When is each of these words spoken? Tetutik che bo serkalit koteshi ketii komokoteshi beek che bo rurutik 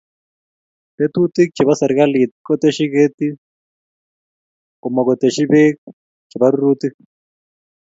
Tetutik 0.97 1.49
che 1.55 1.61
bo 1.67 1.73
serkalit 1.79 2.31
koteshi 2.47 2.85
ketii 2.93 3.39
komokoteshi 4.81 5.43
beek 5.51 5.75
che 6.29 6.35
bo 6.41 6.47
rurutik 6.51 6.93